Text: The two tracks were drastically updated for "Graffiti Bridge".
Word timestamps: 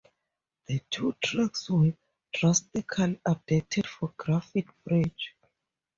The 0.65 0.79
two 0.89 1.13
tracks 1.23 1.69
were 1.69 1.93
drastically 2.33 3.21
updated 3.23 3.85
for 3.85 4.11
"Graffiti 4.17 4.69
Bridge". 4.83 5.35